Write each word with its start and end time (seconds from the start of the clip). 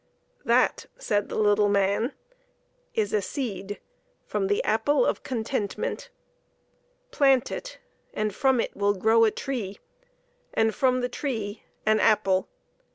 "That," 0.45 0.87
said 0.97 1.29
the 1.29 1.37
little 1.37 1.69
man, 1.69 2.13
"is 2.95 3.13
a 3.13 3.21
seed 3.21 3.79
from 4.25 4.47
the 4.47 4.63
apple 4.63 5.05
of 5.05 5.21
contentment. 5.21 6.09
Plant 7.11 7.51
it, 7.51 7.77
and 8.11 8.33
from 8.33 8.59
it 8.59 8.75
will 8.75 8.95
grow 8.95 9.25
a 9.25 9.29
tree, 9.29 9.77
and 10.55 10.73
from 10.73 11.01
the 11.01 11.09
tree 11.09 11.65
an 11.85 11.99
apple. 11.99 12.49